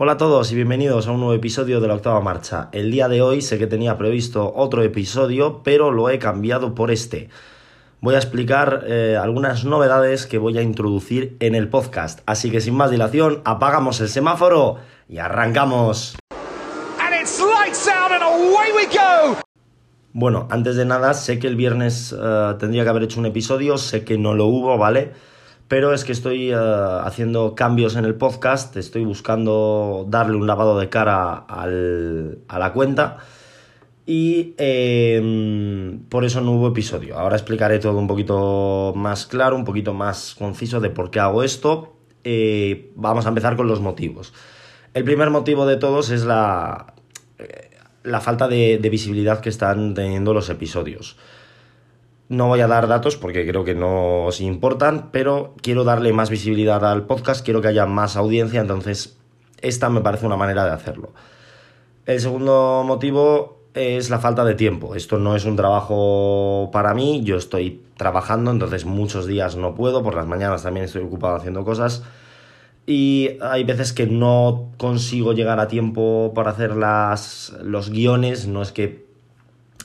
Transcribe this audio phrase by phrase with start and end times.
[0.00, 2.68] Hola a todos y bienvenidos a un nuevo episodio de la octava marcha.
[2.70, 6.92] El día de hoy sé que tenía previsto otro episodio, pero lo he cambiado por
[6.92, 7.30] este.
[8.00, 12.20] Voy a explicar eh, algunas novedades que voy a introducir en el podcast.
[12.26, 14.76] Así que sin más dilación, apagamos el semáforo
[15.08, 16.16] y arrancamos.
[20.12, 23.76] Bueno, antes de nada, sé que el viernes eh, tendría que haber hecho un episodio,
[23.78, 25.10] sé que no lo hubo, ¿vale?
[25.68, 30.78] Pero es que estoy eh, haciendo cambios en el podcast, estoy buscando darle un lavado
[30.78, 33.18] de cara a la cuenta
[34.06, 37.18] y em, por eso no hubo episodio.
[37.18, 41.42] Ahora explicaré todo un poquito más claro, un poquito más conciso de por qué hago
[41.42, 41.98] esto.
[42.24, 44.32] Eh, vamos a empezar con los motivos.
[44.94, 46.94] El primer motivo de todos es la,
[47.38, 47.70] eh,
[48.02, 51.18] la falta de visibilidad que están teniendo los episodios.
[52.28, 56.30] No voy a dar datos porque creo que no os importan, pero quiero darle más
[56.30, 59.16] visibilidad al podcast, quiero que haya más audiencia, entonces
[59.60, 61.12] esta me parece una manera de hacerlo.
[62.04, 64.94] El segundo motivo es la falta de tiempo.
[64.94, 70.02] Esto no es un trabajo para mí, yo estoy trabajando, entonces muchos días no puedo,
[70.02, 72.02] por las mañanas también estoy ocupado haciendo cosas
[72.88, 78.62] y hay veces que no consigo llegar a tiempo para hacer las, los guiones, no
[78.62, 79.07] es que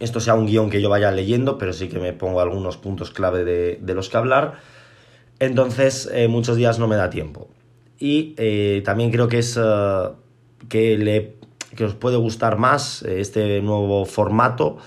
[0.00, 3.10] esto sea un guion que yo vaya leyendo, pero sí que me pongo algunos puntos
[3.10, 4.60] clave de, los que hablar.
[5.40, 7.48] Entonces, eh, muchos días no me da tiempo.
[7.98, 10.08] Y eh, también creo que es eh,
[10.68, 11.34] que, le,
[11.76, 14.78] que os puede gustar más este nuevo formato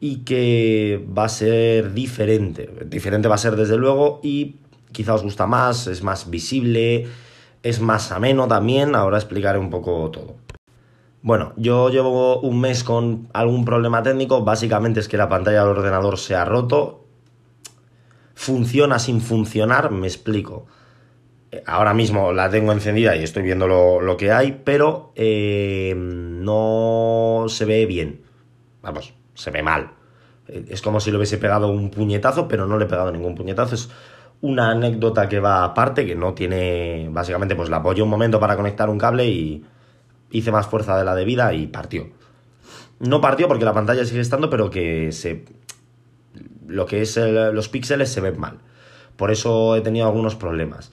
[0.00, 2.70] y que va a ser diferente.
[2.86, 4.56] Diferente va a ser desde luego y
[4.92, 7.06] quizá os gusta más, es más visible,
[7.62, 8.94] es más ameno también.
[8.94, 10.49] Ahora explicaré un poco todo.
[11.22, 15.76] Bueno, yo llevo un mes con algún problema técnico, básicamente es que la pantalla del
[15.76, 17.04] ordenador se ha roto,
[18.34, 20.66] funciona sin funcionar, me explico.
[21.52, 27.44] Eh, ahora mismo la tengo encendida y estoy viendo lo, que hay, pero eh, no
[27.48, 28.22] se ve bien.
[28.80, 29.90] Vamos, se ve mal.
[30.48, 33.34] Eh, es como si le hubiese pegado un puñetazo, pero no le he pegado ningún
[33.34, 33.74] puñetazo.
[33.74, 33.90] Es
[34.40, 37.08] una anécdota que va aparte, que no tiene.
[37.10, 39.64] Básicamente, pues la apoyo un momento para conectar un cable y
[40.30, 42.08] hice más fuerza de la debida y partió.
[42.98, 45.44] No partió porque la pantalla sigue estando, pero que se.
[46.66, 48.58] Lo que es los píxeles se ven mal.
[49.16, 50.92] Por eso he tenido algunos problemas.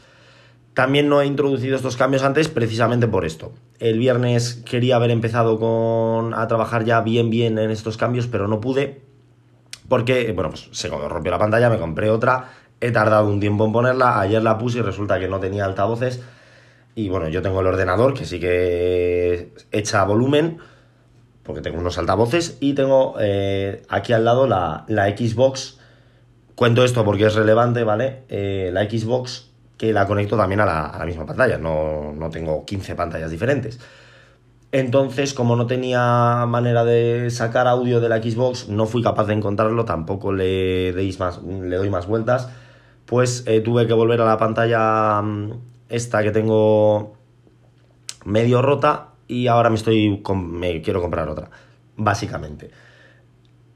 [0.73, 3.51] También no he introducido estos cambios antes precisamente por esto.
[3.79, 8.47] El viernes quería haber empezado con, a trabajar ya bien bien en estos cambios, pero
[8.47, 9.01] no pude.
[9.89, 12.49] Porque, bueno, pues se rompió la pantalla, me compré otra,
[12.79, 16.21] he tardado un tiempo en ponerla, ayer la puse y resulta que no tenía altavoces
[16.97, 20.57] y bueno, yo tengo el ordenador que sí que echa volumen,
[21.43, 25.77] porque tengo unos altavoces, y tengo eh, aquí al lado la, Xbox.
[26.55, 28.23] Cuento esto porque es relevante, ¿vale?
[28.29, 32.95] Eh, la Xbox que la conecto también a la, misma pantalla, no, no, tengo 15
[32.95, 33.79] pantallas diferentes.
[34.71, 39.35] Entonces, como no tenía manera de sacar audio de la Xbox, no fui capaz de
[39.35, 42.49] encontrarlo, tampoco le, deis más, le doy más vueltas,
[43.05, 47.15] pues eh, tuve que volver a la pantalla mm, esta que tengo
[48.25, 51.49] medio rota y ahora me estoy me quiero comprar otra,
[51.95, 52.71] básicamente.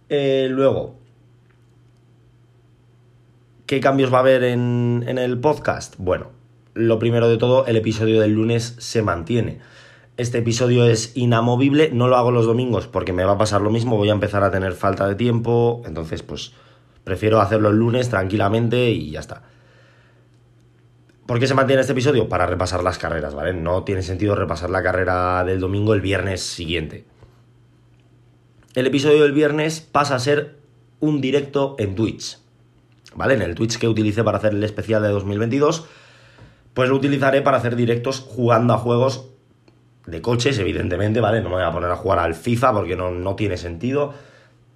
[0.10, 0.96] Eh, luego,
[3.66, 5.96] ¿qué cambios va a haber en, en el podcast?
[5.98, 6.32] Bueno,
[6.74, 9.60] lo primero de todo, el episodio del lunes se mantiene.
[10.18, 13.72] Este episodio es inamovible, no lo hago los domingos porque me va a pasar lo
[13.72, 16.54] mismo, voy a empezar a tener falta de tiempo, entonces pues
[17.04, 19.44] prefiero hacerlo el lunes tranquilamente y ya está.
[21.32, 22.28] ¿Por qué se mantiene este episodio?
[22.28, 23.54] Para repasar las carreras, ¿vale?
[23.54, 27.06] No tiene sentido repasar la carrera del domingo el viernes siguiente.
[28.76, 30.58] El episodio del viernes pasa a ser
[31.00, 32.38] un directo en Twitch,
[33.16, 33.36] ¿vale?
[33.36, 35.86] En el Twitch que utilicé para hacer el especial de 2022,
[36.74, 39.30] pues lo utilizaré para hacer directos jugando a juegos
[40.08, 41.40] de coches, evidentemente, ¿vale?
[41.40, 44.14] No me voy a poner a jugar al FIFA porque no, no tiene sentido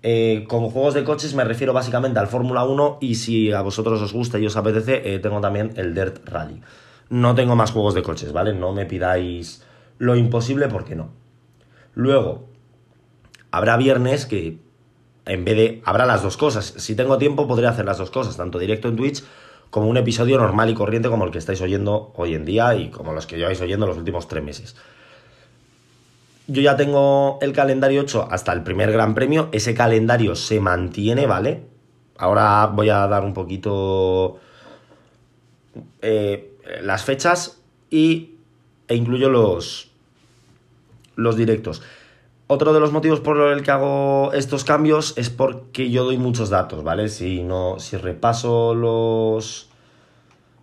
[0.07, 3.99] eh, con juegos de coches me refiero básicamente al Fórmula 1 y si a vosotros
[4.03, 6.61] os gusta y os apetece, eh, tengo también el Dirt Rally.
[7.09, 8.53] No tengo más juegos de coches, ¿vale?
[8.53, 9.63] No me pidáis
[9.97, 11.09] lo imposible porque no.
[11.95, 12.45] Luego,
[13.49, 14.59] habrá viernes que
[15.25, 15.81] en vez de...
[15.85, 16.75] Habrá las dos cosas.
[16.77, 19.23] Si tengo tiempo podré hacer las dos cosas, tanto directo en Twitch
[19.71, 22.91] como un episodio normal y corriente como el que estáis oyendo hoy en día y
[22.91, 24.75] como los que lleváis oyendo los últimos tres meses.
[26.47, 29.49] Yo ya tengo el calendario hecho hasta el primer Gran Premio.
[29.51, 31.63] Ese calendario se mantiene, ¿vale?
[32.17, 34.39] Ahora voy a dar un poquito
[36.01, 38.35] eh, las fechas y,
[38.87, 39.91] e incluyo los,
[41.15, 41.81] los directos.
[42.47, 46.51] Otro de los motivos por el que hago estos cambios es porque yo doy muchos
[46.51, 47.09] datos, ¿vale?
[47.09, 49.69] Si no, si repaso los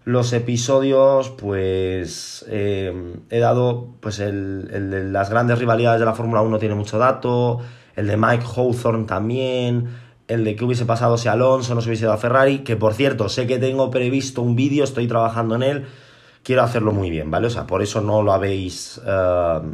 [0.05, 6.15] Los episodios, pues eh, he dado, pues el, el, de las grandes rivalidades de la
[6.15, 7.61] Fórmula 1 tiene mucho dato,
[7.95, 9.89] el de Mike Hawthorne también,
[10.27, 12.95] el de qué hubiese pasado si Alonso no se hubiese ido a Ferrari, que por
[12.95, 15.87] cierto, sé que tengo previsto un vídeo, estoy trabajando en él,
[16.43, 17.47] quiero hacerlo muy bien, ¿vale?
[17.47, 19.65] O sea, por eso no lo habéis, uh,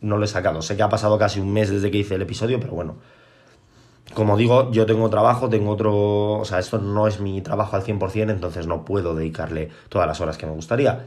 [0.00, 0.62] no lo he sacado.
[0.62, 2.96] Sé que ha pasado casi un mes desde que hice el episodio, pero bueno.
[4.12, 7.82] Como digo, yo tengo trabajo, tengo otro, o sea, esto no es mi trabajo al
[7.82, 11.06] 100%, entonces no puedo dedicarle todas las horas que me gustaría.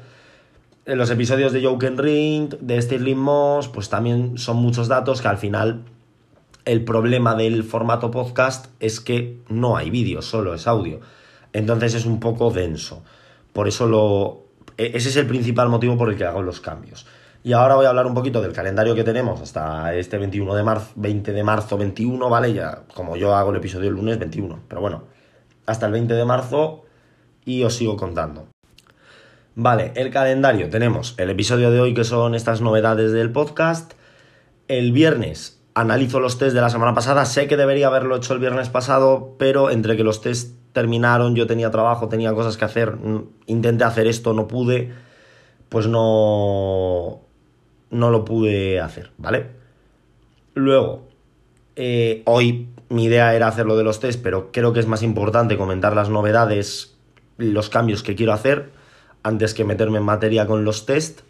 [0.85, 5.27] En los episodios de Joken Ring, de Stirling Moss, pues también son muchos datos que
[5.27, 5.83] al final
[6.67, 10.99] el problema del formato podcast es que no hay vídeo, solo es audio.
[11.53, 13.03] Entonces es un poco denso.
[13.53, 14.43] Por eso lo...
[14.77, 17.05] E, ese es el principal motivo por el que hago los cambios.
[17.47, 20.63] Y ahora voy a hablar un poquito del calendario que tenemos hasta este 21 de
[20.63, 22.51] marzo, 20 de marzo 21, ¿vale?
[22.51, 25.05] Ya, como yo hago el episodio el lunes 21, pero bueno,
[25.65, 26.83] hasta el 20 de marzo
[27.45, 28.49] y os sigo contando.
[29.55, 30.69] Vale, el calendario.
[30.69, 33.93] Tenemos el episodio de hoy que son estas novedades del podcast.
[34.67, 37.23] El viernes analizo los test de la semana pasada.
[37.23, 41.47] Sé que debería haberlo hecho el viernes pasado, pero entre que los test terminaron, yo
[41.47, 42.97] tenía trabajo, tenía cosas que hacer,
[43.45, 44.91] intenté hacer esto, no pude,
[45.69, 47.21] pues no,
[47.89, 49.47] no lo pude hacer, ¿vale?
[50.53, 51.07] Luego,
[51.75, 55.03] eh, hoy mi idea era hacer lo de los test, pero creo que es más
[55.03, 56.97] importante comentar las novedades,
[57.37, 58.71] los cambios que quiero hacer,
[59.23, 61.21] antes que meterme en materia con los test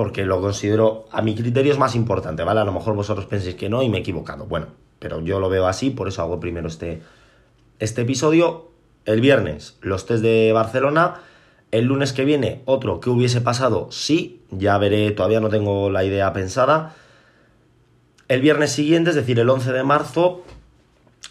[0.00, 2.60] porque lo considero, a mi criterio es más importante, ¿vale?
[2.60, 4.46] A lo mejor vosotros penséis que no y me he equivocado.
[4.46, 7.02] Bueno, pero yo lo veo así, por eso hago primero este,
[7.80, 8.70] este episodio.
[9.04, 11.20] El viernes, los test de Barcelona.
[11.70, 16.04] El lunes que viene, otro que hubiese pasado, sí, ya veré, todavía no tengo la
[16.04, 16.94] idea pensada.
[18.28, 20.42] El viernes siguiente, es decir, el 11 de marzo,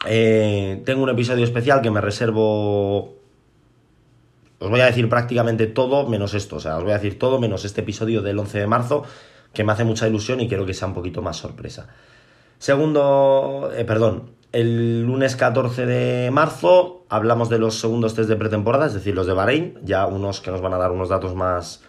[0.05, 3.19] eh, tengo un episodio especial que me reservo
[4.59, 7.39] os voy a decir prácticamente todo menos esto, o sea, os voy a decir todo
[7.39, 9.03] menos este episodio del 11 de marzo,
[9.53, 11.87] que me hace mucha ilusión y quiero que sea un poquito más sorpresa.
[12.57, 18.87] Segundo, eh, perdón, el lunes 14 de marzo hablamos de los segundos test de pretemporada,
[18.87, 21.83] es decir, los de Bahrein, ya unos que nos van a dar unos datos más,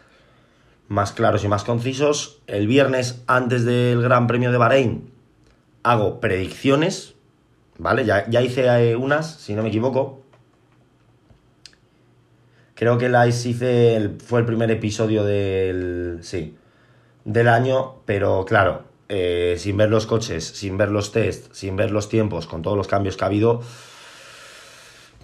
[0.89, 2.41] más claros y más concisos.
[2.47, 5.11] El viernes, antes del Gran Premio de Bahrein,
[5.83, 7.15] hago predicciones,
[7.79, 8.05] ¿vale?
[8.05, 10.21] Ya, ya hice eh, unas, si no me equivoco,
[12.81, 16.57] Creo que la hice, fue el primer episodio del, sí,
[17.27, 21.91] del año, pero claro, eh, sin ver los coches, sin ver los tests, sin ver
[21.91, 23.61] los tiempos, con todos los cambios que ha habido,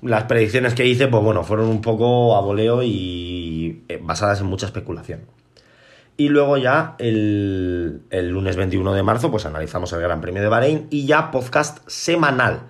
[0.02, 4.46] las predicciones que hice, pues bueno, fueron un poco a voleo y eh, basadas en
[4.46, 5.22] mucha especulación.
[6.18, 10.48] Y luego ya el, el, lunes 21 de marzo, pues analizamos el Gran Premio de
[10.48, 12.62] Bahrein y ya podcast semanal,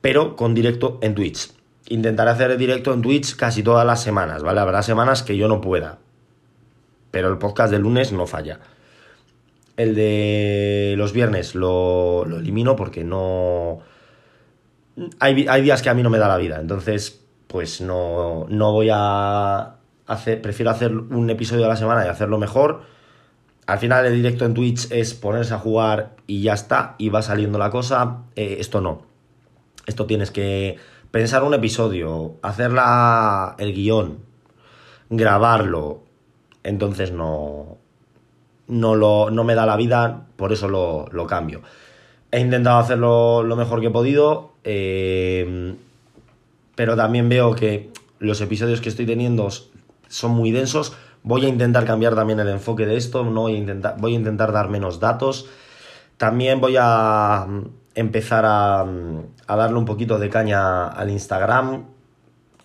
[0.00, 1.54] pero con directo en Twitch
[1.88, 4.60] intentaré hacer directo en Twitch casi todas las semanas, ¿vale?
[4.60, 5.98] Habrá semanas que yo no pueda.
[7.10, 8.60] Pero el podcast de lunes no falla.
[9.76, 13.80] El de los viernes lo, elimino porque no...
[15.18, 18.72] Hay, hay, días que a mí no me da la vida, entonces pues no, no
[18.72, 19.76] voy a
[20.06, 20.40] hacer...
[20.40, 22.82] Prefiero hacer un episodio a la semana y hacerlo mejor.
[23.66, 27.22] Al final el directo en Twitch es ponerse a jugar y ya está, y va
[27.22, 28.24] saliendo la cosa.
[28.36, 29.02] Eh, esto no.
[29.86, 30.78] Esto tienes que
[31.14, 32.72] pensar un episodio, hacer
[33.58, 34.18] el guion,
[35.10, 36.02] grabarlo,
[36.64, 37.78] entonces no,
[38.68, 41.62] no, lo, no me da la vida, por eso lo, lo cambio.
[42.30, 45.74] He intentado hacerlo lo mejor que he podido, eh,
[46.74, 49.48] pero también veo que los episodios que estoy teniendo
[50.08, 50.96] son muy densos.
[51.22, 54.16] Voy a intentar cambiar también el enfoque de esto, no voy a intentar, voy a
[54.16, 55.48] intentar dar menos datos.
[56.16, 57.46] También voy a
[57.94, 58.84] empezar a,
[59.46, 61.84] darle un poquito de caña al Instagram,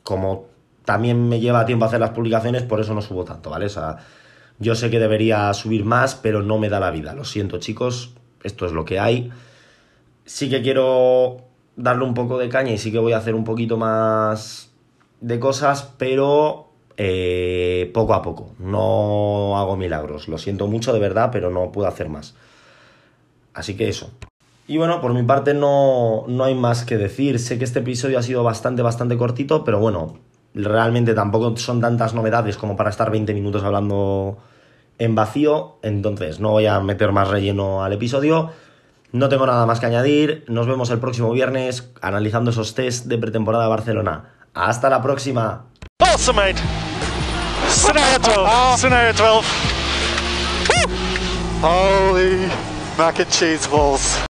[0.03, 0.45] como
[0.85, 3.67] también me lleva tiempo hacer las publicaciones, por eso no subo tanto, ¿vale?
[3.67, 3.97] O sea,
[4.59, 7.13] yo sé que debería subir más, pero no me da la vida.
[7.15, 8.13] Lo siento, chicos,
[8.43, 9.31] esto es lo que hay.
[10.25, 11.37] Sí que quiero
[11.75, 14.71] darle un poco de caña y sí que voy a hacer un poquito más
[15.21, 18.51] de cosas, pero eh, poco a poco.
[18.59, 20.27] No hago milagros.
[20.27, 22.35] Lo siento mucho, de verdad, pero no puedo hacer más.
[23.53, 24.11] Así que eso.
[24.67, 27.39] Y bueno, por mi parte no, no hay más que decir.
[27.39, 30.19] Sé que este episodio ha sido bastante, bastante cortito, pero bueno,
[30.53, 34.37] realmente tampoco son tantas novedades como para estar 20 minutos hablando
[34.97, 35.77] en vacío.
[35.81, 38.51] Entonces, no voy a meter más relleno al episodio.
[39.11, 40.43] No tengo nada más que añadir.
[40.47, 44.33] Nos vemos el próximo viernes analizando esos test de pretemporada de Barcelona.
[44.53, 45.65] Hasta la próxima.
[45.99, 46.61] Awesome, mate.
[47.69, 49.47] Scenario 12.
[51.61, 52.47] Holy
[52.97, 54.28] mac and cheese balls.